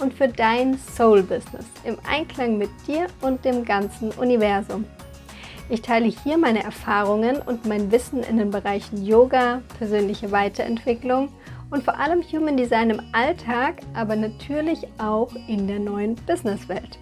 [0.00, 4.84] und für dein Soul-Business im Einklang mit dir und dem ganzen Universum.
[5.68, 11.28] Ich teile hier meine Erfahrungen und mein Wissen in den Bereichen Yoga, persönliche Weiterentwicklung
[11.70, 16.98] und vor allem Human Design im Alltag, aber natürlich auch in der neuen Businesswelt.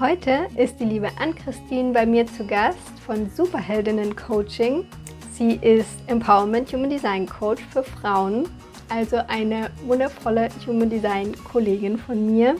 [0.00, 4.86] Heute ist die liebe Ann-Christine bei mir zu Gast von Superheldinnen Coaching.
[5.30, 8.48] Sie ist Empowerment Human Design Coach für Frauen
[8.88, 12.56] also eine wundervolle Human Design Kollegin von mir.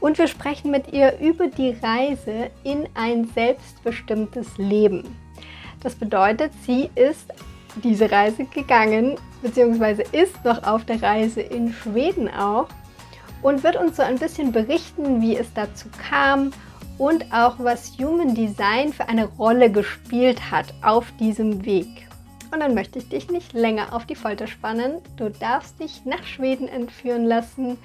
[0.00, 5.16] Und wir sprechen mit ihr über die Reise in ein selbstbestimmtes Leben.
[5.82, 7.32] Das bedeutet, sie ist
[7.82, 12.68] diese Reise gegangen, beziehungsweise ist noch auf der Reise in Schweden auch
[13.42, 16.52] und wird uns so ein bisschen berichten, wie es dazu kam
[16.98, 22.06] und auch was Human Design für eine Rolle gespielt hat auf diesem Weg.
[22.54, 25.02] Und dann möchte ich dich nicht länger auf die Folter spannen.
[25.16, 27.76] Du darfst dich nach Schweden entführen lassen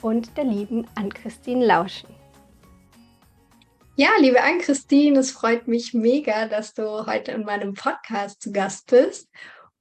[0.00, 2.08] und der lieben Ann-Christine lauschen.
[3.96, 8.86] Ja, liebe Ann-Christine, es freut mich mega, dass du heute in meinem Podcast zu Gast
[8.86, 9.28] bist.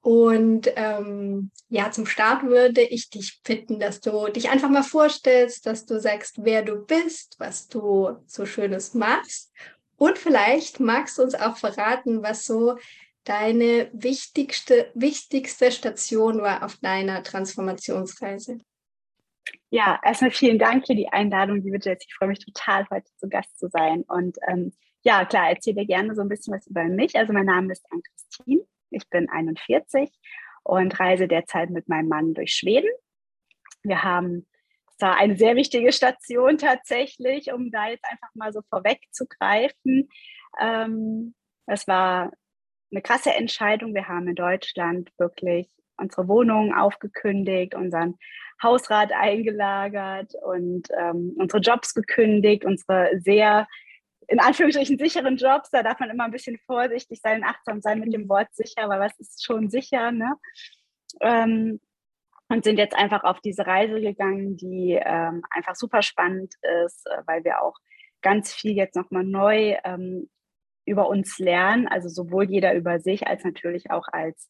[0.02, 5.66] Und ähm, ja, zum Start würde ich dich bitten, dass du dich einfach mal vorstellst,
[5.66, 9.54] dass du sagst, wer du bist, was du so Schönes machst.
[9.96, 12.76] Und vielleicht magst du uns auch verraten, was so
[13.24, 18.60] deine wichtigste, wichtigste Station war auf deiner Transformationsreise?
[19.70, 22.06] Ja, erstmal vielen Dank für die Einladung, liebe Jessie.
[22.08, 24.04] Ich freue mich total, heute zu Gast zu sein.
[24.08, 27.16] Und ähm, ja, klar, erzähle dir gerne so ein bisschen was über mich.
[27.16, 30.10] Also mein Name ist Ann-Christine, ich bin 41
[30.64, 32.90] und reise derzeit mit meinem Mann durch Schweden.
[33.84, 34.48] Wir haben,
[34.88, 40.10] es war eine sehr wichtige Station tatsächlich, um da jetzt einfach mal so vorwegzugreifen.
[40.62, 41.36] Ähm,
[41.66, 42.32] es war
[42.94, 43.94] eine krasse Entscheidung.
[43.94, 48.16] Wir haben in Deutschland wirklich unsere Wohnung aufgekündigt, unseren
[48.62, 53.68] Hausrat eingelagert und ähm, unsere Jobs gekündigt, unsere sehr
[54.28, 55.70] in Anführungsstrichen sicheren Jobs.
[55.72, 59.00] Da darf man immer ein bisschen vorsichtig sein, achtsam sein mit dem Wort sicher, weil
[59.00, 60.36] was ist schon sicher, ne?
[61.20, 61.80] Ähm,
[62.50, 66.54] und sind jetzt einfach auf diese Reise gegangen, die ähm, einfach super spannend
[66.86, 67.76] ist, äh, weil wir auch
[68.22, 70.30] ganz viel jetzt nochmal neu ähm,
[70.86, 74.50] über uns lernen, also sowohl jeder über sich als natürlich auch als,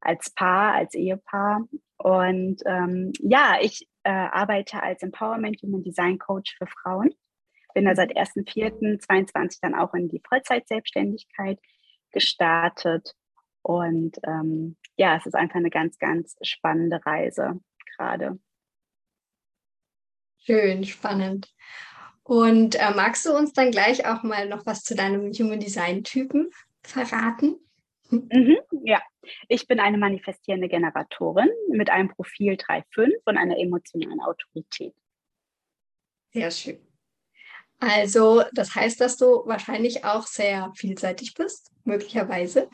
[0.00, 1.66] als Paar, als Ehepaar.
[1.96, 7.14] Und ähm, ja, ich äh, arbeite als Empowerment Human Design Coach für Frauen.
[7.74, 11.58] Bin da seit 1.4.22 dann auch in die Vollzeitselbstständigkeit
[12.10, 13.14] gestartet.
[13.62, 17.60] Und ähm, ja, es ist einfach eine ganz, ganz spannende Reise
[17.96, 18.38] gerade.
[20.38, 21.52] Schön, spannend.
[22.30, 26.04] Und äh, magst du uns dann gleich auch mal noch was zu deinem Human Design
[26.04, 27.56] Typen verraten?
[28.08, 29.02] Mhm, ja,
[29.48, 34.94] ich bin eine manifestierende Generatorin mit einem Profil 3.5 und einer emotionalen Autorität.
[36.32, 36.78] Sehr schön.
[37.80, 42.70] Also, das heißt, dass du wahrscheinlich auch sehr vielseitig bist, möglicherweise.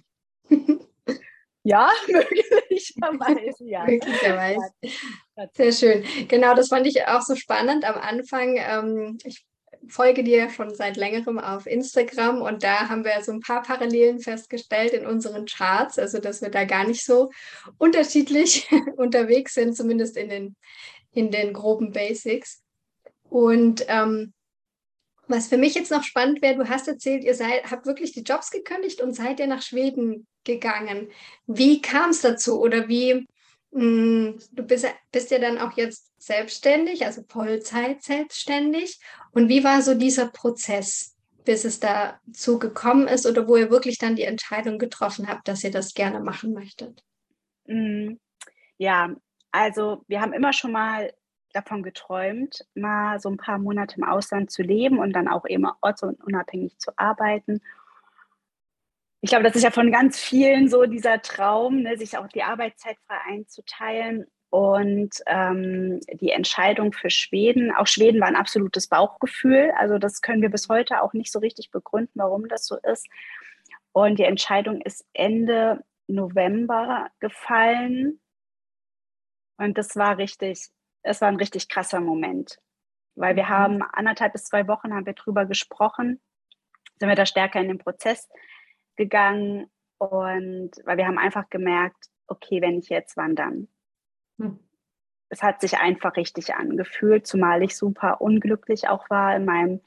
[1.67, 3.85] Ja, möglicherweise, ja.
[3.85, 4.71] möglicherweise.
[5.55, 6.05] Sehr schön.
[6.29, 8.57] Genau, das fand ich auch so spannend am Anfang.
[8.57, 9.45] Ähm, ich
[9.89, 14.21] folge dir schon seit längerem auf Instagram und da haben wir so ein paar Parallelen
[14.21, 17.31] festgestellt in unseren Charts, also dass wir da gar nicht so
[17.79, 20.57] unterschiedlich unterwegs sind, zumindest in den,
[21.13, 22.63] in den groben Basics.
[23.29, 24.33] Und ähm,
[25.29, 28.23] was für mich jetzt noch spannend wäre, du hast erzählt, ihr seid, habt wirklich die
[28.23, 31.11] Jobs gekündigt und seid ihr nach Schweden gegangen.
[31.47, 33.27] Wie kam es dazu oder wie,
[33.77, 39.01] du bist, bist ja dann auch jetzt selbstständig, also Vollzeit selbstständig.
[39.33, 41.15] Und wie war so dieser Prozess,
[41.45, 45.63] bis es dazu gekommen ist oder wo ihr wirklich dann die Entscheidung getroffen habt, dass
[45.63, 47.03] ihr das gerne machen möchtet?
[47.67, 48.19] Hm,
[48.79, 49.15] ja,
[49.51, 51.13] also wir haben immer schon mal
[51.53, 55.67] davon geträumt, mal so ein paar Monate im Ausland zu leben und dann auch eben
[55.81, 57.61] ortsunabhängig zu arbeiten.
[59.21, 62.43] Ich glaube, das ist ja von ganz vielen so dieser Traum, ne, sich auch die
[62.43, 64.27] Arbeitszeit frei einzuteilen.
[64.51, 69.73] Und ähm, die Entscheidung für Schweden, auch Schweden war ein absolutes Bauchgefühl.
[69.77, 73.07] Also das können wir bis heute auch nicht so richtig begründen, warum das so ist.
[73.93, 78.21] Und die Entscheidung ist Ende November gefallen.
[79.59, 80.69] Und das war richtig,
[81.03, 82.59] es war ein richtig krasser Moment.
[83.15, 83.49] Weil wir mhm.
[83.49, 86.21] haben anderthalb bis zwei Wochen haben wir drüber gesprochen,
[86.99, 88.29] sind wir da stärker in den Prozess
[88.97, 93.69] gegangen und weil wir haben einfach gemerkt, okay, wenn ich jetzt wandern.
[94.39, 94.59] Hm.
[95.29, 99.81] Es hat sich einfach richtig angefühlt, zumal ich super unglücklich auch war in meinem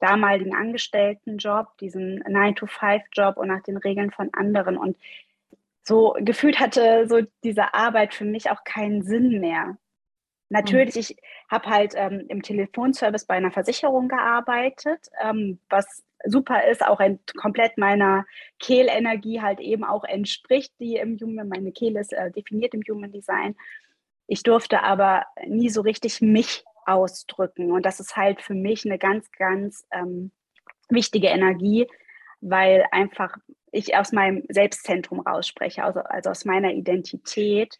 [0.00, 4.76] damaligen Angestelltenjob, diesen 9-to-5-Job und nach den Regeln von anderen.
[4.76, 4.98] Und
[5.82, 9.78] so gefühlt hatte so diese Arbeit für mich auch keinen Sinn mehr.
[10.48, 11.00] Natürlich, mhm.
[11.00, 11.16] ich
[11.50, 17.18] habe halt ähm, im Telefonservice bei einer Versicherung gearbeitet, ähm, was super ist, auch ein,
[17.36, 18.24] komplett meiner
[18.58, 23.12] Kehlenergie halt eben auch entspricht, die im Human, meine Kehle ist äh, definiert im Human
[23.12, 23.54] Design.
[24.26, 27.72] Ich durfte aber nie so richtig mich ausdrücken.
[27.72, 30.32] Und das ist halt für mich eine ganz, ganz ähm,
[30.88, 31.86] wichtige Energie,
[32.40, 33.36] weil einfach
[33.72, 37.76] ich aus meinem Selbstzentrum rausspreche, also, also aus meiner Identität.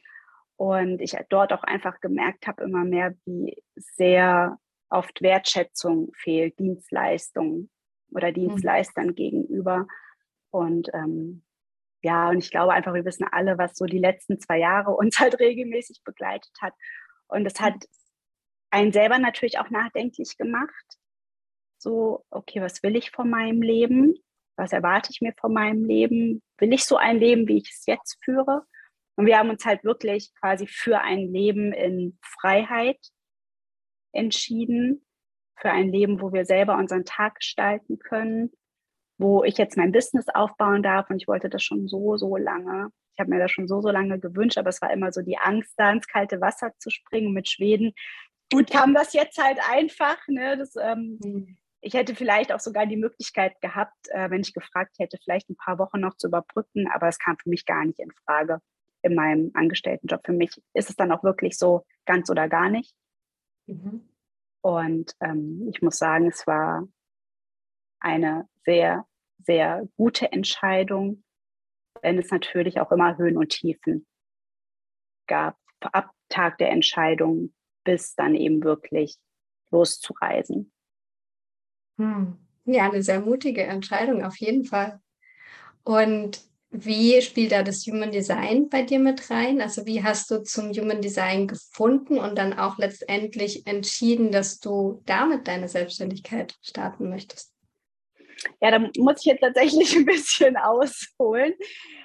[0.56, 7.68] Und ich dort auch einfach gemerkt habe immer mehr, wie sehr oft Wertschätzung fehlt, Dienstleistung
[8.12, 8.34] oder mhm.
[8.34, 9.14] Dienstleistern mhm.
[9.14, 9.86] gegenüber.
[10.50, 11.44] Und ähm,
[12.02, 15.18] ja, und ich glaube einfach, wir wissen alle, was so die letzten zwei Jahre uns
[15.20, 16.74] halt regelmäßig begleitet hat.
[17.28, 17.74] Und es hat
[18.70, 20.84] einen selber natürlich auch nachdenklich gemacht.
[21.78, 24.14] So, okay, was will ich von meinem Leben?
[24.56, 26.42] Was erwarte ich mir von meinem Leben?
[26.58, 28.64] Will ich so ein Leben, wie ich es jetzt führe?
[29.16, 32.98] Und wir haben uns halt wirklich quasi für ein Leben in Freiheit
[34.12, 35.06] entschieden,
[35.56, 38.52] für ein Leben, wo wir selber unseren Tag gestalten können,
[39.18, 41.10] wo ich jetzt mein Business aufbauen darf.
[41.10, 42.90] Und ich wollte das schon so, so lange.
[43.14, 45.38] Ich habe mir das schon so, so lange gewünscht, aber es war immer so die
[45.38, 47.92] Angst, da ins kalte Wasser zu springen mit Schweden.
[48.52, 50.18] Gut kam das jetzt halt einfach.
[50.28, 50.58] Ne?
[50.58, 51.56] Das, ähm, mhm.
[51.80, 55.56] Ich hätte vielleicht auch sogar die Möglichkeit gehabt, äh, wenn ich gefragt hätte, vielleicht ein
[55.56, 58.60] paar Wochen noch zu überbrücken, aber es kam für mich gar nicht in Frage
[59.02, 60.20] in meinem Angestelltenjob.
[60.24, 62.92] Für mich ist es dann auch wirklich so ganz oder gar nicht.
[63.66, 64.08] Mhm.
[64.66, 66.88] Und ähm, ich muss sagen, es war
[68.00, 69.06] eine sehr,
[69.38, 71.22] sehr gute Entscheidung,
[72.02, 74.08] wenn es natürlich auch immer Höhen und Tiefen
[75.28, 75.56] gab,
[75.92, 77.54] ab Tag der Entscheidung
[77.84, 79.14] bis dann eben wirklich
[79.70, 80.72] loszureisen.
[81.98, 82.36] Hm.
[82.64, 85.00] Ja, eine sehr mutige Entscheidung auf jeden Fall.
[85.84, 86.40] Und
[86.70, 89.60] wie spielt da das Human Design bei dir mit rein?
[89.60, 95.02] Also wie hast du zum Human Design gefunden und dann auch letztendlich entschieden, dass du
[95.06, 97.52] damit deine Selbstständigkeit starten möchtest?
[98.60, 101.54] Ja, da muss ich jetzt tatsächlich ein bisschen ausholen.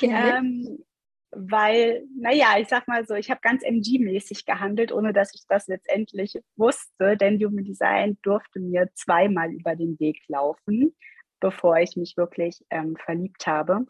[0.01, 0.83] Ähm,
[1.31, 5.67] weil, naja, ich sag mal so, ich habe ganz MG-mäßig gehandelt, ohne dass ich das
[5.67, 10.95] letztendlich wusste, denn Human Design durfte mir zweimal über den Weg laufen,
[11.39, 13.85] bevor ich mich wirklich ähm, verliebt habe.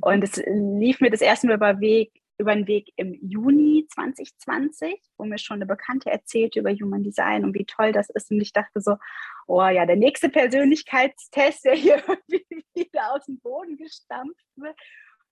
[0.00, 5.00] Und es lief mir das erste Mal über, Weg, über den Weg im Juni 2020,
[5.16, 8.30] wo mir schon eine Bekannte erzählte über Human Design und wie toll das ist.
[8.30, 8.96] Und ich dachte so,
[9.46, 11.96] oh ja, der nächste Persönlichkeitstest, der hier
[12.74, 14.76] wieder aus dem Boden gestampft wird.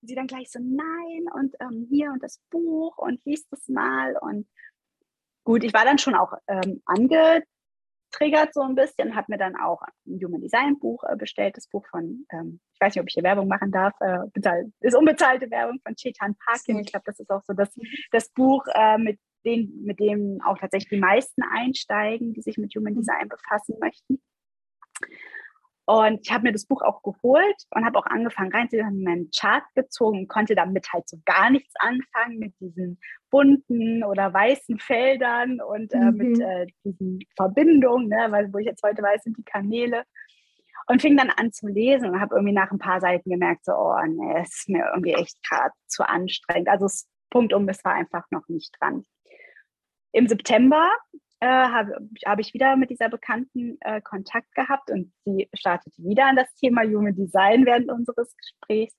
[0.00, 3.68] Und sie dann gleich so, nein, und ähm, hier und das Buch und liest es
[3.68, 4.16] mal.
[4.20, 4.46] Und
[5.44, 7.44] gut, ich war dann schon auch ähm, ange
[8.14, 11.68] triggert so ein bisschen, habe mir dann auch ein Human Design Buch äh, bestellt, das
[11.68, 14.96] Buch von, ähm, ich weiß nicht, ob ich hier Werbung machen darf, äh, bezahlt, ist
[14.96, 16.78] unbezahlte Werbung von Chetan Parkin.
[16.78, 17.74] Ich glaube, das ist auch so das,
[18.12, 22.74] das Buch, äh, mit, den, mit dem auch tatsächlich die meisten einsteigen, die sich mit
[22.74, 22.98] Human mhm.
[22.98, 24.22] Design befassen möchten.
[25.86, 29.64] Und ich habe mir das Buch auch geholt und habe auch angefangen reinzuhören, meinen Chart
[29.74, 32.98] gezogen konnte damit halt so gar nichts anfangen mit diesen
[33.30, 36.16] bunten oder weißen Feldern und äh, mhm.
[36.16, 40.04] mit äh, diesen Verbindungen, ne, weil wo ich jetzt heute weiß, sind die Kanäle.
[40.86, 43.72] Und fing dann an zu lesen und habe irgendwie nach ein paar Seiten gemerkt, so,
[43.72, 46.68] oh nee, es ist mir irgendwie echt gerade zu anstrengend.
[46.68, 46.86] Also
[47.30, 49.04] Punkt um, es war einfach noch nicht dran.
[50.12, 50.90] Im September
[51.40, 56.26] äh, habe hab ich wieder mit dieser Bekannten äh, Kontakt gehabt und sie startete wieder
[56.26, 58.94] an das Thema Human Design während unseres Gesprächs.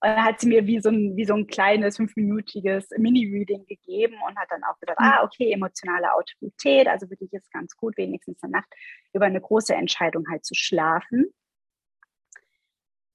[0.00, 4.14] Und dann hat sie mir wie so ein, wie so ein kleines fünfminütiges Mini-Reading gegeben
[4.28, 8.40] und hat dann auch gesagt, ah, okay, emotionale Autorität, also wirklich ist ganz gut, wenigstens
[8.42, 8.72] eine Nacht
[9.12, 11.32] über eine große Entscheidung halt zu schlafen.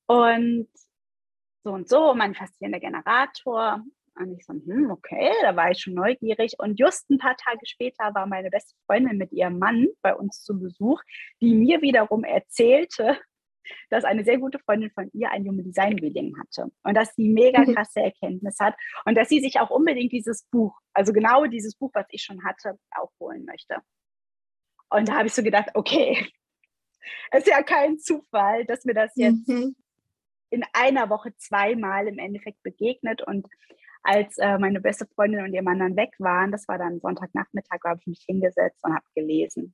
[0.08, 0.68] Und
[1.63, 3.82] so und so, manifestierender Generator.
[4.15, 6.53] Und ich so, hm, okay, da war ich schon neugierig.
[6.60, 10.43] Und just ein paar Tage später war meine beste Freundin mit ihrem Mann bei uns
[10.43, 11.01] zu Besuch,
[11.41, 13.17] die mir wiederum erzählte,
[13.89, 17.29] dass eine sehr gute Freundin von ihr ein Human Design Reading hatte und dass sie
[17.29, 17.74] mega mhm.
[17.74, 21.91] krasse Erkenntnis hat und dass sie sich auch unbedingt dieses Buch, also genau dieses Buch,
[21.93, 23.77] was ich schon hatte, auch holen möchte.
[24.89, 26.27] Und da habe ich so gedacht, okay,
[27.32, 29.75] es ist ja kein Zufall, dass mir das jetzt mhm.
[30.50, 33.48] in einer Woche zweimal im Endeffekt begegnet und
[34.03, 37.79] als äh, meine beste Freundin und ihr Mann dann weg waren, das war dann Sonntagnachmittag,
[37.86, 39.74] habe ich mich hingesetzt und habe gelesen.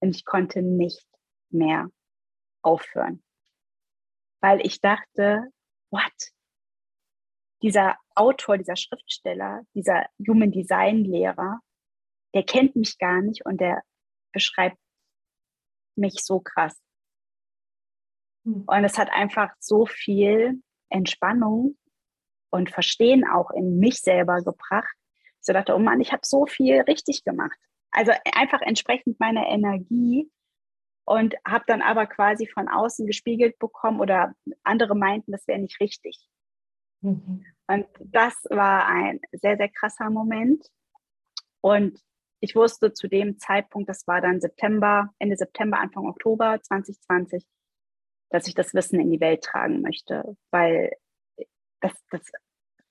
[0.00, 1.06] Und ich konnte nicht
[1.50, 1.90] mehr
[2.62, 3.22] aufhören.
[4.42, 5.50] Weil ich dachte,
[5.90, 6.12] what?
[7.62, 11.60] Dieser Autor, dieser Schriftsteller, dieser Human Design Lehrer,
[12.34, 13.82] der kennt mich gar nicht und der
[14.32, 14.78] beschreibt
[15.96, 16.78] mich so krass.
[18.44, 18.64] Hm.
[18.66, 21.76] Und es hat einfach so viel Entspannung
[22.50, 24.94] und Verstehen auch in mich selber gebracht.
[25.40, 27.58] So dachte, oh Mann, ich habe so viel richtig gemacht.
[27.90, 30.30] Also einfach entsprechend meiner Energie
[31.04, 35.80] und habe dann aber quasi von außen gespiegelt bekommen oder andere meinten, das wäre nicht
[35.80, 36.18] richtig.
[37.00, 37.44] Mhm.
[37.66, 40.64] Und das war ein sehr, sehr krasser Moment.
[41.60, 42.00] Und
[42.40, 47.44] ich wusste zu dem Zeitpunkt, das war dann September, Ende September, Anfang Oktober 2020,
[48.30, 50.92] dass ich das Wissen in die Welt tragen möchte, weil
[51.80, 52.22] das, das,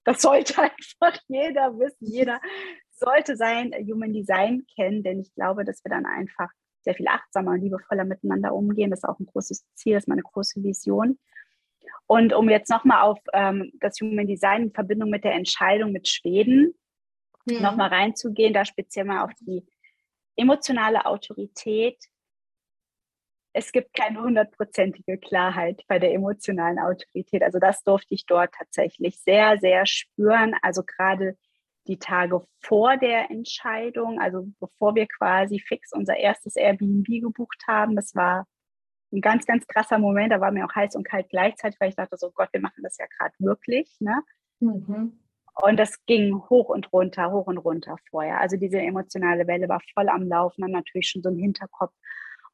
[0.04, 2.08] das sollte einfach jeder wissen.
[2.08, 2.40] Jeder
[2.92, 6.50] sollte sein Human Design kennen, denn ich glaube, dass wir dann einfach
[6.82, 8.90] sehr viel achtsamer und liebevoller miteinander umgehen.
[8.90, 11.20] Das ist auch ein großes Ziel, das ist meine große Vision.
[12.08, 16.08] Und um jetzt nochmal auf ähm, das Human Design in Verbindung mit der Entscheidung mit
[16.08, 16.74] Schweden
[17.46, 17.62] mhm.
[17.62, 19.66] nochmal reinzugehen, da speziell mal auf die
[20.36, 21.98] emotionale Autorität.
[23.54, 27.42] Es gibt keine hundertprozentige Klarheit bei der emotionalen Autorität.
[27.42, 30.54] Also das durfte ich dort tatsächlich sehr, sehr spüren.
[30.62, 31.36] Also gerade
[31.88, 37.96] die Tage vor der Entscheidung, also bevor wir quasi fix unser erstes Airbnb gebucht haben,
[37.96, 38.46] das war
[39.12, 40.32] ein ganz, ganz krasser Moment.
[40.32, 42.84] Da war mir auch heiß und kalt gleichzeitig, weil ich dachte, so Gott, wir machen
[42.84, 43.96] das ja gerade wirklich.
[44.00, 44.22] Ne?
[44.60, 45.20] Mhm.
[45.62, 48.40] Und das ging hoch und runter, hoch und runter vorher.
[48.40, 51.94] Also diese emotionale Welle war voll am Laufen, dann natürlich schon so im Hinterkopf,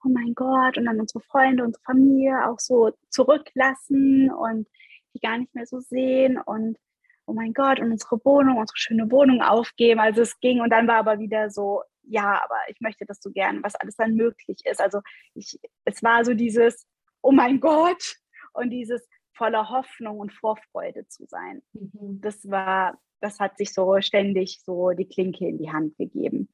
[0.05, 4.67] oh mein Gott, und dann unsere Freunde, unsere Familie auch so zurücklassen und
[5.13, 6.77] die gar nicht mehr so sehen und
[7.25, 9.99] oh mein Gott, und unsere Wohnung, unsere schöne Wohnung aufgeben.
[9.99, 13.31] Also es ging und dann war aber wieder so, ja, aber ich möchte das so
[13.31, 14.79] gern, was alles dann möglich ist.
[14.79, 15.01] Also
[15.33, 16.85] ich, es war so dieses,
[17.21, 18.17] oh mein Gott,
[18.53, 21.61] und dieses, voller Hoffnung und Vorfreude zu sein.
[21.73, 22.21] Mhm.
[22.21, 26.49] Das war, das hat sich so ständig so die Klinke in die Hand gegeben.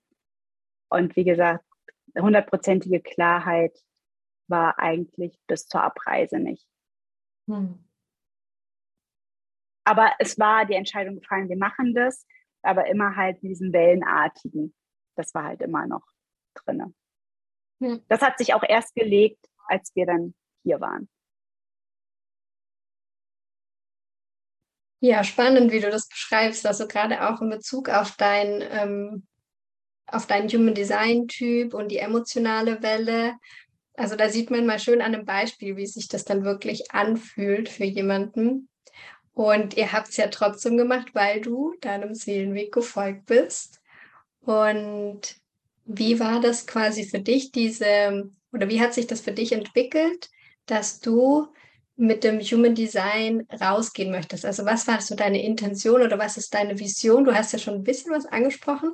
[0.90, 1.64] Und wie gesagt,
[2.16, 3.78] hundertprozentige Klarheit
[4.48, 6.68] war eigentlich bis zur Abreise nicht.
[7.48, 7.84] Mhm.
[9.84, 12.26] Aber es war die Entscheidung gefallen, wir machen das,
[12.62, 14.76] aber immer halt diesen Wellenartigen.
[15.16, 16.06] Das war halt immer noch
[16.54, 16.94] drin.
[17.80, 18.04] Mhm.
[18.08, 21.10] Das hat sich auch erst gelegt, als wir dann hier waren.
[25.04, 26.66] Ja, spannend, wie du das beschreibst.
[26.68, 29.28] Also gerade auch in Bezug auf dein, ähm,
[30.08, 33.36] auf deinen Human Design Typ und die emotionale Welle.
[33.96, 37.70] Also da sieht man mal schön an einem Beispiel, wie sich das dann wirklich anfühlt
[37.70, 38.70] für jemanden.
[39.34, 43.82] Und ihr habt es ja trotzdem gemacht, weil du deinem Seelenweg gefolgt bist.
[44.42, 45.36] Und
[45.86, 50.30] wie war das quasi für dich, diese, oder wie hat sich das für dich entwickelt,
[50.66, 51.48] dass du
[52.02, 54.44] mit dem Human Design rausgehen möchtest.
[54.44, 57.26] Also was war so deine Intention oder was ist deine Vision?
[57.26, 58.94] Du hast ja schon ein bisschen was angesprochen,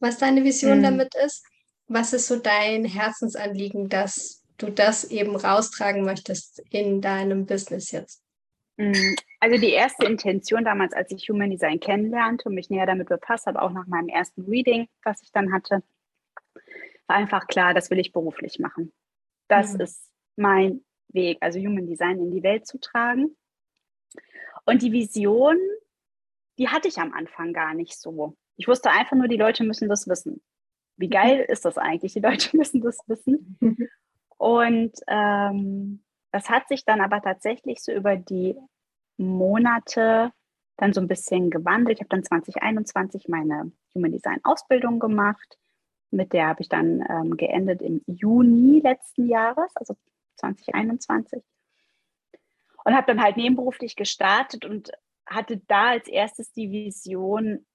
[0.00, 0.82] was deine Vision mhm.
[0.82, 1.44] damit ist.
[1.88, 8.22] Was ist so dein Herzensanliegen, dass du das eben raustragen möchtest in deinem Business jetzt?
[8.76, 9.16] Mhm.
[9.40, 13.46] Also die erste Intention damals, als ich Human Design kennenlernte und mich näher damit befasst
[13.46, 15.82] habe, auch nach meinem ersten Reading, was ich dann hatte,
[17.06, 18.92] war einfach klar, das will ich beruflich machen.
[19.48, 19.80] Das mhm.
[19.80, 23.36] ist mein Weg, also Human Design in die Welt zu tragen.
[24.64, 25.56] Und die Vision,
[26.58, 28.36] die hatte ich am Anfang gar nicht so.
[28.56, 30.42] Ich wusste einfach nur, die Leute müssen das wissen.
[30.96, 32.14] Wie geil ist das eigentlich?
[32.14, 33.58] Die Leute müssen das wissen.
[34.38, 38.56] Und ähm, das hat sich dann aber tatsächlich so über die
[39.16, 40.32] Monate
[40.76, 41.98] dann so ein bisschen gewandelt.
[41.98, 45.58] Ich habe dann 2021 meine Human Design Ausbildung gemacht.
[46.10, 49.96] Mit der habe ich dann ähm, geendet im Juni letzten Jahres, also
[50.36, 51.42] 2021.
[52.84, 54.92] Und habe dann halt nebenberuflich gestartet und
[55.26, 57.66] hatte da als erstes die Vision,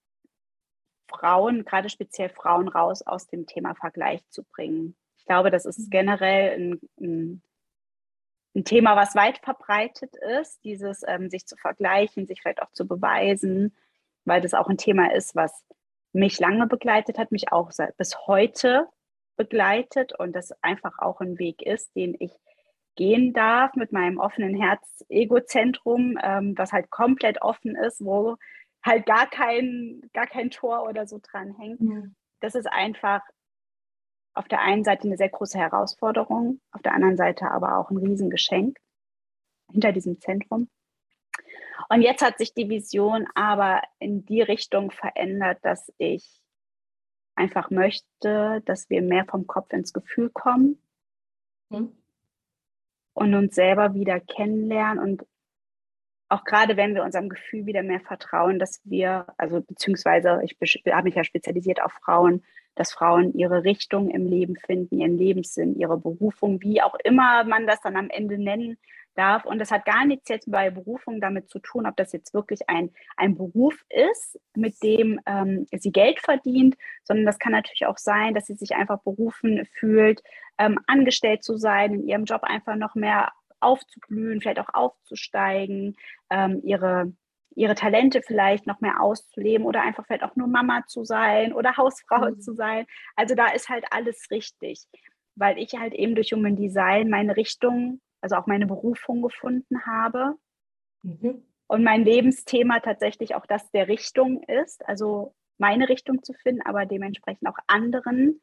[1.11, 4.95] Frauen, gerade speziell Frauen, raus aus dem Thema Vergleich zu bringen.
[5.17, 5.89] Ich glaube, das ist mhm.
[5.89, 7.41] generell ein, ein,
[8.55, 12.87] ein Thema, was weit verbreitet ist, dieses ähm, sich zu vergleichen, sich vielleicht auch zu
[12.87, 13.75] beweisen,
[14.25, 15.63] weil das auch ein Thema ist, was
[16.13, 18.87] mich lange begleitet hat, mich auch bis heute
[19.37, 22.31] begleitet und das einfach auch ein Weg ist, den ich
[22.95, 28.37] gehen darf mit meinem offenen Herz-Ego-Zentrum, ähm, was halt komplett offen ist, wo
[28.83, 31.81] halt gar kein, gar kein Tor oder so dran hängt.
[31.81, 32.03] Ja.
[32.39, 33.21] Das ist einfach
[34.33, 37.97] auf der einen Seite eine sehr große Herausforderung, auf der anderen Seite aber auch ein
[37.97, 38.77] Riesengeschenk
[39.71, 40.69] hinter diesem Zentrum.
[41.89, 46.41] Und jetzt hat sich die Vision aber in die Richtung verändert, dass ich
[47.35, 50.81] einfach möchte, dass wir mehr vom Kopf ins Gefühl kommen
[51.69, 51.91] mhm.
[53.13, 55.25] und uns selber wieder kennenlernen und
[56.31, 60.57] auch gerade wenn wir unserem Gefühl wieder mehr vertrauen, dass wir, also beziehungsweise ich
[60.91, 62.43] habe mich ja spezialisiert auf Frauen,
[62.75, 67.67] dass Frauen ihre Richtung im Leben finden, ihren Lebenssinn, ihre Berufung, wie auch immer man
[67.67, 68.77] das dann am Ende nennen
[69.15, 69.43] darf.
[69.43, 72.69] Und das hat gar nichts jetzt bei Berufung damit zu tun, ob das jetzt wirklich
[72.69, 77.97] ein, ein Beruf ist, mit dem ähm, sie Geld verdient, sondern das kann natürlich auch
[77.97, 80.23] sein, dass sie sich einfach berufen fühlt,
[80.57, 85.95] ähm, angestellt zu sein, in ihrem Job einfach noch mehr aufzublühen, vielleicht auch aufzusteigen,
[86.29, 87.13] ähm, ihre,
[87.55, 91.75] ihre Talente vielleicht noch mehr auszuleben oder einfach vielleicht auch nur Mama zu sein oder
[91.77, 92.39] Hausfrau mhm.
[92.41, 92.85] zu sein.
[93.15, 94.85] Also da ist halt alles richtig,
[95.35, 100.35] weil ich halt eben durch Human Design meine Richtung, also auch meine Berufung gefunden habe.
[101.03, 101.45] Mhm.
[101.67, 106.85] Und mein Lebensthema tatsächlich auch das der Richtung ist, also meine Richtung zu finden, aber
[106.85, 108.41] dementsprechend auch anderen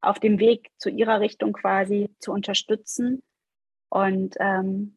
[0.00, 3.22] auf dem Weg zu ihrer Richtung quasi zu unterstützen
[3.96, 4.94] und ähm,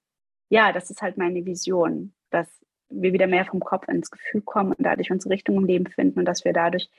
[0.50, 2.50] ja, das ist halt meine Vision, dass
[2.90, 6.20] wir wieder mehr vom Kopf ins Gefühl kommen und dadurch unsere Richtung im Leben finden
[6.20, 6.90] und dass wir dadurch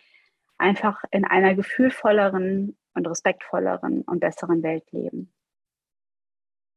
[0.57, 5.31] einfach in einer gefühlvolleren und respektvolleren und besseren Welt leben.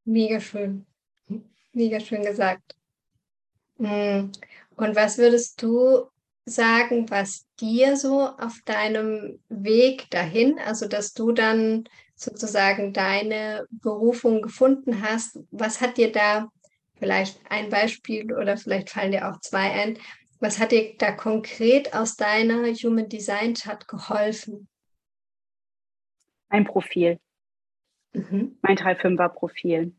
[0.04, 0.86] Mega schön.
[1.72, 2.76] Mega schön gesagt.
[3.78, 4.30] Hm.
[4.76, 6.10] Und was würdest du
[6.46, 11.86] sagen, was dir so auf deinem Weg dahin, also dass du dann
[12.24, 15.40] sozusagen deine Berufung gefunden hast.
[15.52, 16.50] Was hat dir da
[16.98, 19.98] vielleicht ein Beispiel oder vielleicht fallen dir auch zwei ein?
[20.40, 24.68] Was hat dir da konkret aus deiner Human Design Chart geholfen?
[26.50, 27.20] Mein Profil.
[28.14, 28.58] Mhm.
[28.62, 29.96] Mein 3-5er Profil.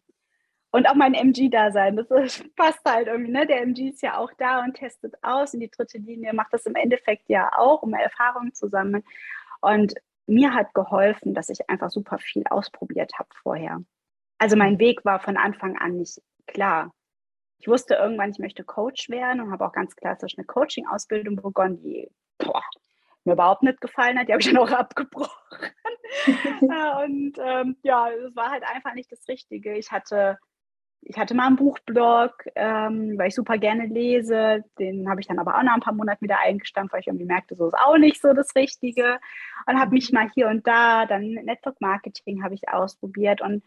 [0.71, 1.97] Und auch mein MG-Dasein.
[1.97, 2.09] Das
[2.57, 3.33] passt halt irgendwie.
[3.33, 3.47] Ne?
[3.47, 5.55] Der MG ist ja auch da und testet aus.
[5.55, 9.05] Und die dritte Linie macht das im Endeffekt ja auch, um Erfahrungen zu sammeln.
[9.61, 9.95] Und
[10.27, 13.83] mir hat geholfen, dass ich einfach super viel ausprobiert habe vorher.
[14.39, 16.93] Also mein Weg war von Anfang an nicht klar.
[17.59, 21.81] Ich wusste irgendwann, ich möchte Coach werden und habe auch ganz klassisch eine Coaching-Ausbildung begonnen,
[21.81, 22.63] die boah,
[23.25, 24.29] mir überhaupt nicht gefallen hat.
[24.29, 25.31] Die habe ich dann auch abgebrochen.
[26.61, 29.77] und ähm, ja, es war halt einfach nicht das Richtige.
[29.77, 30.39] Ich hatte
[31.07, 34.65] ich hatte mal einen Buchblog, ähm, weil ich super gerne lese.
[34.79, 37.27] Den habe ich dann aber auch nach ein paar Monaten wieder eingestampft, weil ich irgendwie
[37.27, 39.21] merkte, so ist auch nicht so das Richtige.
[39.67, 43.43] Und habe mich mal hier und da, dann Network Marketing habe ich ausprobiert.
[43.43, 43.65] Und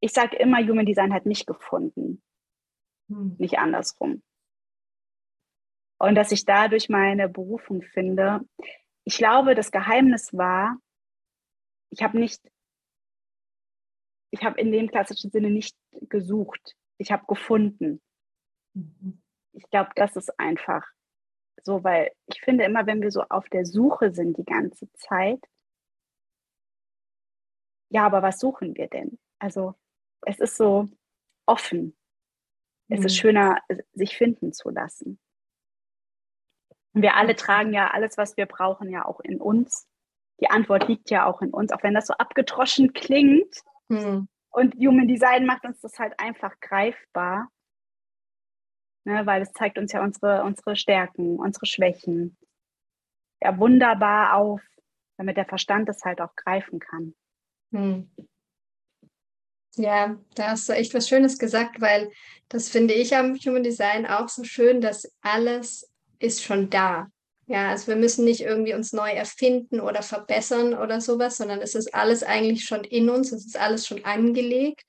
[0.00, 2.22] ich sage immer, Human Design hat mich gefunden,
[3.08, 3.34] hm.
[3.38, 4.22] nicht andersrum.
[5.98, 8.40] Und dass ich dadurch meine Berufung finde.
[9.04, 10.76] Ich glaube, das Geheimnis war,
[11.90, 12.42] ich habe nicht
[14.30, 15.76] ich habe in dem klassischen Sinne nicht
[16.08, 16.74] gesucht.
[16.98, 18.00] Ich habe gefunden.
[18.74, 19.22] Mhm.
[19.52, 20.86] Ich glaube, das ist einfach
[21.62, 25.44] so, weil ich finde immer, wenn wir so auf der Suche sind die ganze Zeit,
[27.90, 29.18] ja, aber was suchen wir denn?
[29.38, 29.74] Also
[30.22, 30.88] es ist so
[31.46, 31.96] offen.
[32.88, 33.20] Es ist mhm.
[33.20, 33.58] schöner,
[33.92, 35.18] sich finden zu lassen.
[36.94, 39.86] Und wir alle tragen ja alles, was wir brauchen, ja auch in uns.
[40.40, 43.62] Die Antwort liegt ja auch in uns, auch wenn das so abgetroschen klingt.
[43.88, 44.28] Mhm.
[44.50, 47.50] Und Human Design macht uns das halt einfach greifbar,
[49.04, 52.36] ne, weil es zeigt uns ja unsere, unsere Stärken, unsere Schwächen.
[53.40, 54.62] Ja, wunderbar auf,
[55.16, 57.14] damit der Verstand es halt auch greifen kann.
[57.70, 58.10] Mhm.
[59.76, 62.10] Ja, da hast du echt was Schönes gesagt, weil
[62.48, 67.10] das finde ich am Human Design auch so schön, dass alles ist schon da.
[67.48, 71.74] Ja, also wir müssen nicht irgendwie uns neu erfinden oder verbessern oder sowas, sondern es
[71.74, 74.84] ist alles eigentlich schon in uns, es ist alles schon angelegt.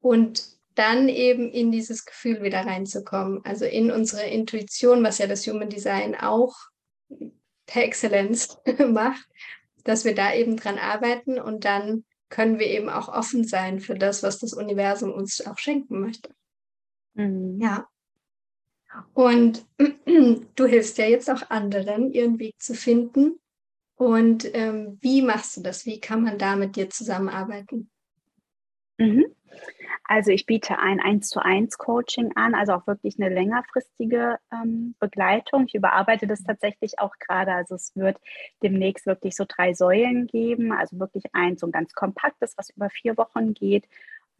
[0.00, 0.42] Und
[0.74, 5.68] dann eben in dieses Gefühl wieder reinzukommen, also in unsere Intuition, was ja das Human
[5.68, 6.56] Design auch
[7.66, 9.28] per Exzellenz macht,
[9.84, 13.94] dass wir da eben dran arbeiten und dann können wir eben auch offen sein für
[13.94, 16.34] das, was das Universum uns auch schenken möchte.
[17.14, 17.60] Mhm.
[17.60, 17.86] Ja.
[19.14, 19.66] Und
[20.54, 23.38] du hilfst ja jetzt auch anderen, ihren Weg zu finden.
[23.96, 25.84] Und ähm, wie machst du das?
[25.86, 27.90] Wie kann man da mit dir zusammenarbeiten?
[28.98, 29.26] Mhm.
[30.04, 34.96] Also ich biete ein 1 zu 1 Coaching an, also auch wirklich eine längerfristige ähm,
[34.98, 35.66] Begleitung.
[35.66, 37.52] Ich überarbeite das tatsächlich auch gerade.
[37.52, 38.18] Also es wird
[38.62, 42.90] demnächst wirklich so drei Säulen geben, also wirklich eins so ein ganz kompaktes, was über
[42.90, 43.84] vier Wochen geht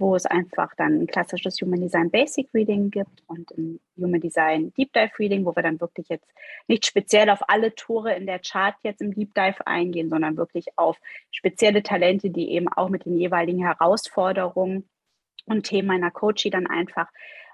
[0.00, 4.72] wo es einfach dann ein klassisches Human Design Basic Reading gibt und ein Human Design
[4.72, 6.26] Deep Dive Reading, wo wir dann wirklich jetzt
[6.68, 10.66] nicht speziell auf alle Tore in der Chart jetzt im Deep Dive eingehen, sondern wirklich
[10.76, 10.98] auf
[11.30, 14.88] spezielle Talente, die eben auch mit den jeweiligen Herausforderungen
[15.44, 17.08] und Themen meiner Coachie dann einfach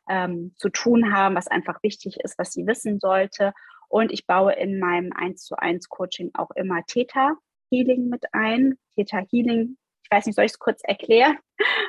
[0.09, 3.53] ähm, zu tun haben, was einfach wichtig ist, was sie wissen sollte.
[3.89, 7.37] Und ich baue in meinem 1 zu 1 Coaching auch immer Theta
[7.71, 8.79] Healing mit ein.
[8.95, 9.77] Theta Healing,
[10.07, 11.37] ich weiß nicht, soll ich es kurz erklären?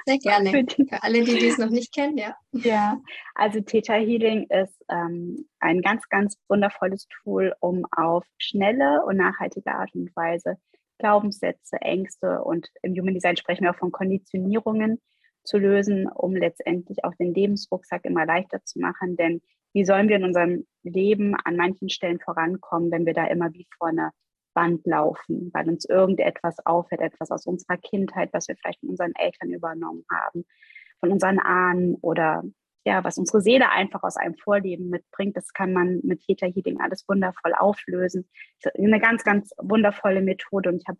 [0.07, 0.49] Sehr gerne.
[0.49, 2.35] Für, die, Für alle, die dies noch nicht kennen, ja.
[2.51, 2.99] Ja,
[3.35, 9.71] also Theta Healing ist ähm, ein ganz, ganz wundervolles Tool, um auf schnelle und nachhaltige
[9.71, 10.57] Art und Weise
[10.97, 14.99] Glaubenssätze, Ängste und im Human Design sprechen wir auch von Konditionierungen
[15.43, 19.15] zu lösen, um letztendlich auch den Lebensrucksack immer leichter zu machen.
[19.15, 19.41] Denn
[19.73, 23.67] wie sollen wir in unserem Leben an manchen Stellen vorankommen, wenn wir da immer wie
[23.77, 24.11] vor einer
[24.57, 29.13] Wand laufen, weil uns irgendetwas auffällt, etwas aus unserer Kindheit, was wir vielleicht von unseren
[29.15, 30.45] Eltern übernommen haben,
[30.99, 32.43] von unseren Ahnen oder
[32.85, 36.79] ja, was unsere Seele einfach aus einem Vorleben mitbringt, das kann man mit Theta Healing
[36.79, 38.29] alles wundervoll auflösen.
[38.77, 40.99] Eine ganz, ganz wundervolle Methode und ich habe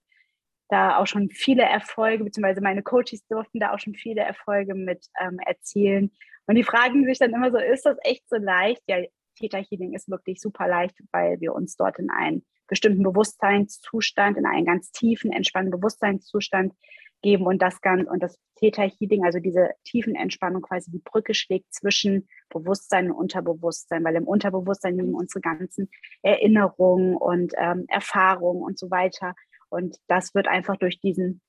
[0.70, 5.08] da auch schon viele Erfolge, beziehungsweise meine Coaches durften da auch schon viele Erfolge mit
[5.20, 6.12] ähm, erzielen.
[6.46, 8.82] Und die fragen sich dann immer so, ist das echt so leicht?
[8.88, 8.98] Ja,
[9.38, 14.46] Theta Healing ist wirklich super leicht, weil wir uns dort in einen bestimmten Bewusstseinszustand, in
[14.46, 16.74] einen ganz tiefen, entspannten Bewusstseinszustand
[17.22, 21.34] geben und das Ganze und das Theta Healing, also diese tiefen Entspannung quasi die Brücke
[21.34, 25.90] schlägt zwischen Bewusstsein und Unterbewusstsein, weil im Unterbewusstsein liegen unsere ganzen
[26.22, 29.36] Erinnerungen und ähm, Erfahrungen und so weiter.
[29.70, 31.42] Und das wird einfach durch diesen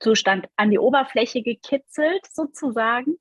[0.00, 3.16] Zustand an die Oberfläche gekitzelt sozusagen.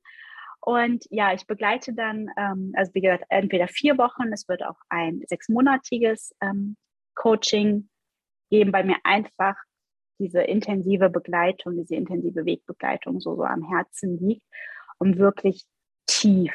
[0.62, 4.80] Und ja, ich begleite dann, ähm, also wie gesagt, entweder vier Wochen, es wird auch
[4.90, 6.76] ein sechsmonatiges ähm,
[7.16, 7.90] Coaching
[8.50, 9.56] geben, bei mir einfach
[10.20, 14.46] diese intensive Begleitung, diese intensive Wegbegleitung so, so am Herzen liegt,
[15.00, 15.66] um wirklich
[16.08, 16.54] tief,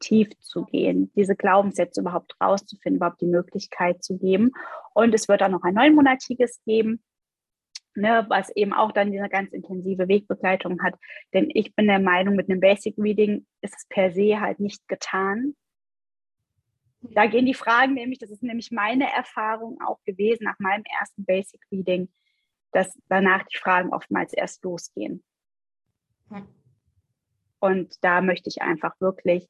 [0.00, 4.52] tief zu gehen, diese Glaubenssätze überhaupt rauszufinden, überhaupt die Möglichkeit zu geben.
[4.94, 7.02] Und es wird auch noch ein neunmonatiges geben,
[7.94, 10.94] ne, was eben auch dann diese ganz intensive Wegbegleitung hat.
[11.32, 14.86] Denn ich bin der Meinung, mit einem Basic Reading ist es per se halt nicht
[14.88, 15.54] getan.
[17.12, 21.24] Da gehen die Fragen nämlich, das ist nämlich meine Erfahrung auch gewesen nach meinem ersten
[21.24, 22.08] Basic Reading,
[22.72, 25.22] dass danach die Fragen oftmals erst losgehen.
[27.60, 29.48] Und da möchte ich einfach wirklich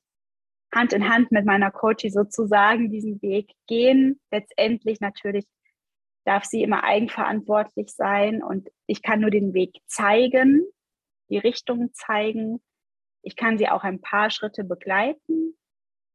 [0.72, 4.20] Hand in Hand mit meiner Coachie sozusagen diesen Weg gehen.
[4.30, 5.46] Letztendlich natürlich
[6.24, 10.64] darf sie immer eigenverantwortlich sein und ich kann nur den Weg zeigen,
[11.28, 12.60] die Richtung zeigen.
[13.22, 15.56] Ich kann sie auch ein paar Schritte begleiten,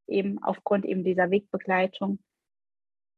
[0.09, 2.19] eben aufgrund eben dieser Wegbegleitung.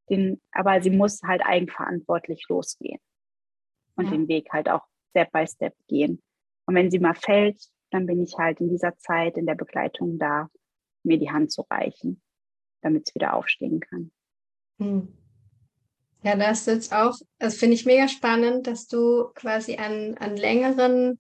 [0.10, 2.99] Den, aber sie muss halt eigenverantwortlich losgehen
[3.95, 4.12] und ja.
[4.12, 6.21] den Weg halt auch Step by Step gehen.
[6.65, 10.17] Und wenn sie mal fällt, dann bin ich halt in dieser Zeit in der Begleitung
[10.17, 10.49] da,
[11.04, 12.21] mir die Hand zu reichen,
[12.82, 14.12] damit sie wieder aufstehen kann.
[14.80, 15.13] Hm.
[16.23, 20.38] Ja, das ist jetzt auch, das finde ich mega spannend, dass du quasi an, an
[20.38, 21.19] längeren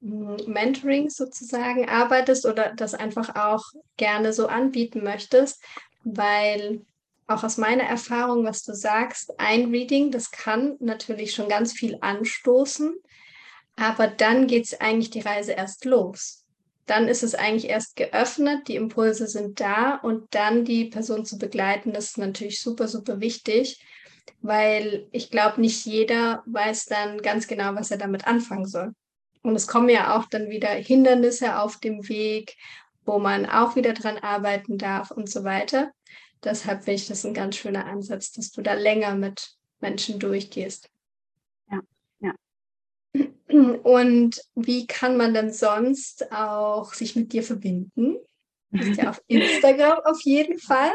[0.00, 3.64] Mentoring sozusagen arbeitest oder das einfach auch
[3.96, 5.62] gerne so anbieten möchtest,
[6.04, 6.84] weil
[7.26, 11.98] auch aus meiner Erfahrung, was du sagst, ein Reading, das kann natürlich schon ganz viel
[12.00, 12.94] anstoßen,
[13.74, 16.44] aber dann geht es eigentlich die Reise erst los.
[16.86, 21.36] Dann ist es eigentlich erst geöffnet, die Impulse sind da und dann die Person zu
[21.36, 23.84] begleiten, das ist natürlich super, super wichtig,
[24.40, 28.92] weil ich glaube, nicht jeder weiß dann ganz genau, was er damit anfangen soll.
[29.46, 32.56] Und es kommen ja auch dann wieder Hindernisse auf dem Weg,
[33.04, 35.92] wo man auch wieder dran arbeiten darf und so weiter.
[36.42, 40.90] Deshalb finde ich das ein ganz schöner Ansatz, dass du da länger mit Menschen durchgehst.
[41.70, 41.80] Ja,
[42.18, 42.34] ja.
[43.84, 48.16] Und wie kann man denn sonst auch sich mit dir verbinden?
[48.72, 50.90] Du bist ja auf Instagram auf jeden Fall.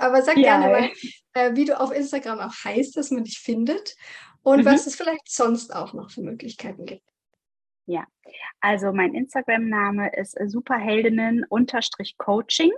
[0.00, 0.58] Aber sag ja.
[0.58, 0.90] gerne mal,
[1.34, 3.94] äh, wie du auf Instagram auch heißt, dass man dich findet
[4.42, 4.64] und mhm.
[4.64, 7.11] was es vielleicht sonst auch noch für Möglichkeiten gibt.
[7.86, 8.06] Ja,
[8.60, 12.72] also mein Instagram-Name ist superheldinnen-coaching.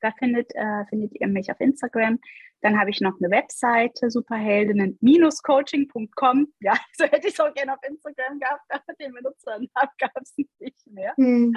[0.00, 2.18] Da findet, äh, findet ihr mich auf Instagram.
[2.62, 6.52] Dann habe ich noch eine Webseite, superheldinnen-coaching.com.
[6.60, 10.36] Ja, so hätte ich es auch gerne auf Instagram gehabt, aber den Benutzernamen gab es
[10.36, 11.14] nicht mehr.
[11.16, 11.56] Hm.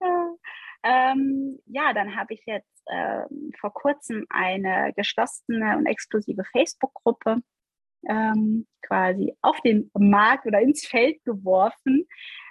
[0.82, 3.24] ähm, ja, dann habe ich jetzt äh,
[3.58, 7.42] vor kurzem eine geschlossene und exklusive Facebook-Gruppe
[8.08, 12.06] ähm, quasi auf den Markt oder ins Feld geworfen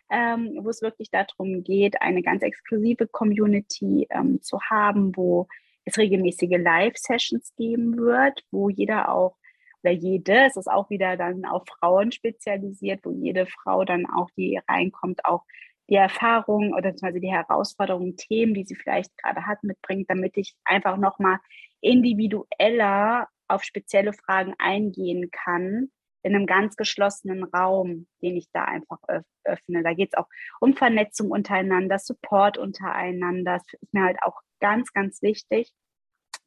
[0.09, 5.47] ähm, wo es wirklich darum geht, eine ganz exklusive Community ähm, zu haben, wo
[5.85, 9.35] es regelmäßige Live-Sessions geben wird, wo jeder auch
[9.81, 14.29] oder jede, es ist auch wieder dann auf Frauen spezialisiert, wo jede Frau dann auch,
[14.35, 15.45] die reinkommt, auch
[15.89, 20.53] die Erfahrungen oder beziehungsweise die Herausforderungen, Themen, die sie vielleicht gerade hat, mitbringt, damit ich
[20.65, 21.37] einfach nochmal
[21.79, 28.99] individueller auf spezielle Fragen eingehen kann, in einem ganz geschlossenen Raum, den ich da einfach
[29.43, 29.83] öffne.
[29.83, 30.27] Da geht es auch
[30.59, 33.53] um Vernetzung untereinander, Support untereinander.
[33.53, 35.71] Das ist mir halt auch ganz, ganz wichtig.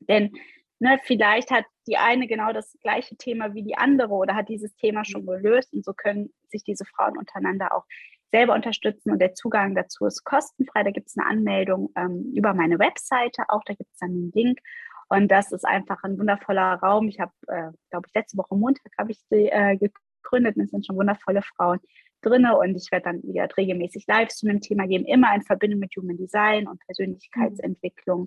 [0.00, 0.32] Denn
[0.78, 4.74] ne, vielleicht hat die eine genau das gleiche Thema wie die andere oder hat dieses
[4.76, 7.84] Thema schon gelöst und so können sich diese Frauen untereinander auch
[8.30, 10.82] selber unterstützen und der Zugang dazu ist kostenfrei.
[10.84, 14.32] Da gibt es eine Anmeldung ähm, über meine Webseite auch, da gibt es dann einen
[14.34, 14.58] Link
[15.12, 17.06] und das ist einfach ein wundervoller Raum.
[17.06, 20.70] Ich habe, äh, glaube ich, letzte Woche Montag habe ich sie äh, gegründet und es
[20.70, 21.80] sind schon wundervolle Frauen
[22.22, 25.80] drin und ich werde dann wieder regelmäßig Lives zu dem Thema geben, immer in Verbindung
[25.80, 28.22] mit Human Design und Persönlichkeitsentwicklung.
[28.22, 28.26] Mhm.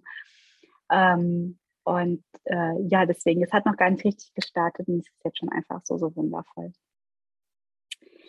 [0.92, 5.26] Ähm, und äh, ja, deswegen, es hat noch gar nicht richtig gestartet und es ist
[5.26, 6.72] jetzt schon einfach so, so wundervoll.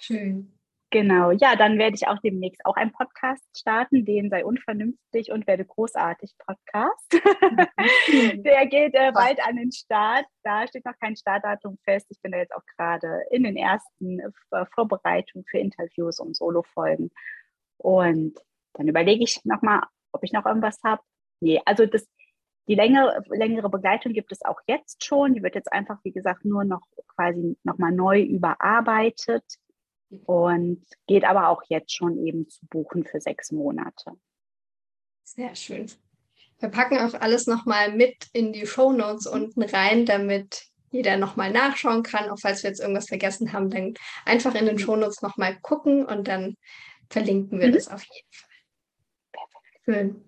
[0.00, 0.55] Schön.
[0.96, 5.46] Genau, ja, dann werde ich auch demnächst auch einen Podcast starten, den sei unvernünftig und
[5.46, 7.12] werde großartig Podcast.
[8.42, 10.24] Der geht äh, bald an den Start.
[10.42, 12.06] Da steht noch kein Startdatum fest.
[12.08, 17.10] Ich bin da jetzt auch gerade in den ersten äh, Vorbereitungen für Interviews und Solo-Folgen.
[17.76, 18.38] Und
[18.72, 19.82] dann überlege ich nochmal,
[20.12, 21.02] ob ich noch irgendwas habe.
[21.40, 22.08] Nee, also das,
[22.68, 25.34] die längere, längere Begleitung gibt es auch jetzt schon.
[25.34, 29.44] Die wird jetzt einfach, wie gesagt, nur noch quasi nochmal neu überarbeitet
[30.24, 34.12] und geht aber auch jetzt schon eben zu buchen für sechs Monate.
[35.24, 35.90] Sehr schön.
[36.58, 41.52] Wir packen auch alles nochmal mit in die Show Notes unten rein, damit jeder nochmal
[41.52, 42.30] nachschauen kann.
[42.30, 46.06] Auch falls wir jetzt irgendwas vergessen haben, dann einfach in den Show Notes nochmal gucken
[46.06, 46.56] und dann
[47.10, 47.72] verlinken wir mhm.
[47.72, 48.50] das auf jeden Fall.
[49.84, 50.24] Schön.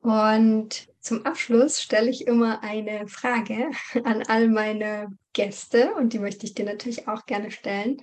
[0.00, 3.70] Und zum Abschluss stelle ich immer eine Frage
[4.04, 8.02] an all meine Gäste und die möchte ich dir natürlich auch gerne stellen.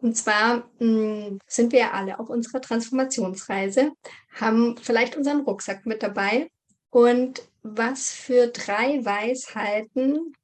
[0.00, 3.92] Und zwar mh, hm, sind wir alle auf unserer Transformationsreise,
[4.32, 6.50] haben vielleicht unseren Rucksack mit dabei.
[6.90, 10.34] Und was für drei Weisheiten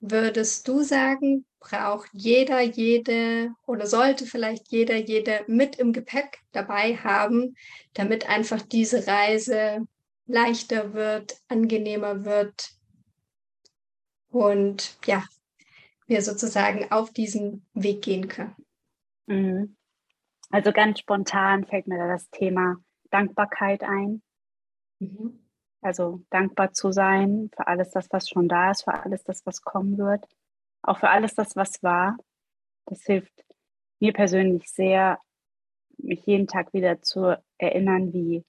[0.00, 6.96] würdest du sagen, braucht jeder, jede oder sollte vielleicht jeder, jede mit im Gepäck dabei
[6.96, 7.54] haben,
[7.94, 9.86] damit einfach diese Reise
[10.26, 12.72] leichter wird, angenehmer wird
[14.28, 15.24] und ja,
[16.08, 18.56] wir sozusagen auf diesen Weg gehen können?
[19.26, 19.76] Mhm.
[20.50, 22.76] Also ganz spontan fällt mir da das Thema
[23.10, 24.22] Dankbarkeit ein.
[24.98, 25.38] Mhm.
[25.80, 29.62] Also dankbar zu sein für alles das, was schon da ist, für alles das, was
[29.62, 30.24] kommen wird,
[30.82, 32.16] auch für alles das, was war.
[32.86, 33.44] Das hilft
[33.98, 35.18] mir persönlich sehr,
[35.98, 38.44] mich jeden Tag wieder zu erinnern, wie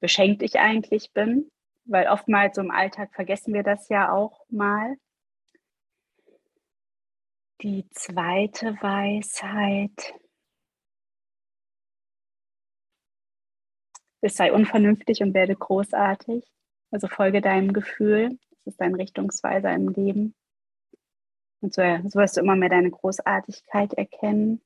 [0.00, 1.50] beschenkt ich eigentlich bin,
[1.84, 4.96] weil oftmals im Alltag vergessen wir das ja auch mal.
[7.60, 10.14] Die zweite Weisheit
[14.20, 16.44] ist, sei unvernünftig und werde großartig.
[16.92, 18.38] Also folge deinem Gefühl.
[18.64, 20.36] Das ist dein Richtungsweiser im Leben.
[21.60, 24.62] Und so, so wirst du immer mehr deine Großartigkeit erkennen.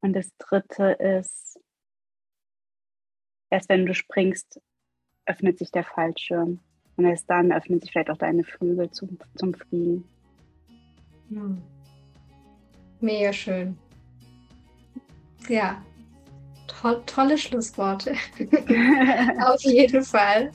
[0.00, 1.60] Und das dritte ist,
[3.50, 4.58] erst wenn du springst,
[5.26, 6.60] öffnet sich der Fallschirm.
[6.96, 10.15] Und erst dann öffnen sich vielleicht auch deine Flügel zum, zum Fliegen.
[11.28, 11.60] Hm.
[13.00, 13.76] Mega schön.
[15.48, 15.82] Ja,
[16.66, 18.14] to tolle Schlussworte.
[19.46, 20.50] Auf jeden Fall.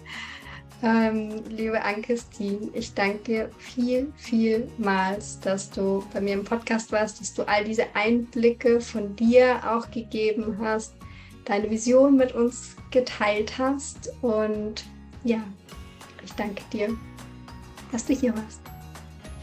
[0.84, 7.22] Ähm, liebe Ann-Christine, ich danke dir viel, vielmals, dass du bei mir im Podcast warst,
[7.22, 10.96] dass du all diese Einblicke von dir auch gegeben hast,
[11.46, 14.12] deine Vision mit uns geteilt hast.
[14.24, 14.84] Und
[15.24, 15.44] ja,
[16.26, 16.90] ich danke dir,
[17.92, 18.71] dass du hier warst.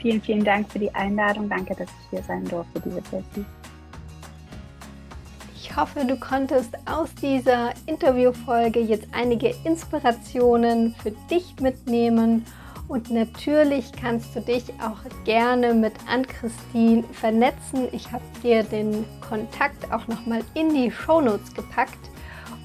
[0.00, 1.48] Vielen, vielen Dank für die Einladung.
[1.48, 3.44] Danke, dass ich hier sein durfte, liebe Jessie.
[5.56, 12.44] Ich hoffe, du konntest aus dieser Interviewfolge jetzt einige Inspirationen für dich mitnehmen.
[12.88, 17.88] Und natürlich kannst du dich auch gerne mit Ann-Christine vernetzen.
[17.92, 22.07] Ich habe dir den Kontakt auch nochmal in die Shownotes gepackt.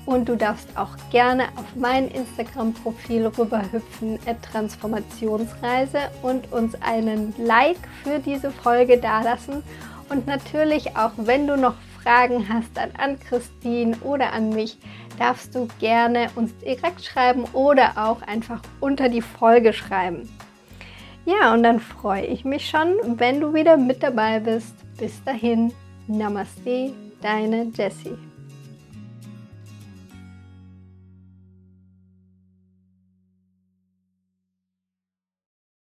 [0.06, 8.20] Und du darfst auch gerne auf mein Instagram-Profil rüberhüpfen, Transformationsreise und uns einen Like für
[8.20, 9.64] diese Folge dalassen.
[10.10, 14.78] Und natürlich auch, wenn du noch Fragen hast an Ann-Christine oder an mich,
[15.18, 20.30] darfst du gerne uns direkt schreiben oder auch einfach unter die Folge schreiben.
[21.26, 24.76] Ja, und dann freue ich mich schon, wenn du wieder mit dabei bist.
[24.98, 25.72] Bis dahin,
[26.08, 28.18] Namaste, deine Jessie.